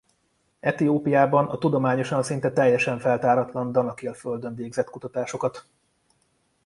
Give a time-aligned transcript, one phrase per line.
[0.59, 5.65] Etiópiában a tudományosan szinte teljesen feltáratlan Danakil-földön végzett kutatásokat.